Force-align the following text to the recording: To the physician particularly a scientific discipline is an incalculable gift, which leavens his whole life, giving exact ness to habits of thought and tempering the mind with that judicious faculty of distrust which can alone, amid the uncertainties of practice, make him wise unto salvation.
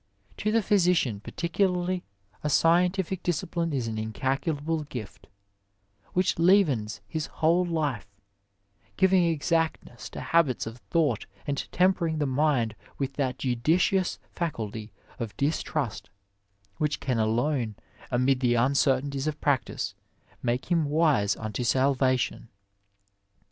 To 0.37 0.51
the 0.51 0.63
physician 0.63 1.19
particularly 1.19 2.03
a 2.43 2.49
scientific 2.49 3.21
discipline 3.21 3.71
is 3.71 3.87
an 3.87 3.99
incalculable 3.99 4.81
gift, 4.85 5.27
which 6.13 6.39
leavens 6.39 7.01
his 7.07 7.27
whole 7.27 7.63
life, 7.63 8.07
giving 8.97 9.25
exact 9.25 9.85
ness 9.85 10.09
to 10.09 10.19
habits 10.21 10.65
of 10.65 10.79
thought 10.79 11.27
and 11.45 11.69
tempering 11.71 12.17
the 12.17 12.25
mind 12.25 12.73
with 12.97 13.13
that 13.17 13.37
judicious 13.37 14.17
faculty 14.33 14.91
of 15.19 15.37
distrust 15.37 16.09
which 16.77 16.99
can 16.99 17.19
alone, 17.19 17.75
amid 18.09 18.39
the 18.39 18.55
uncertainties 18.55 19.27
of 19.27 19.39
practice, 19.39 19.93
make 20.41 20.71
him 20.71 20.85
wise 20.85 21.37
unto 21.37 21.63
salvation. 21.63 22.49